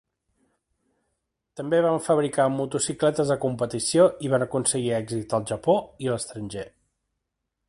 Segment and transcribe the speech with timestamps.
[1.59, 6.69] També van fabricar motocicletes de competició i van aconseguir èxits al Japó i a l"estranger.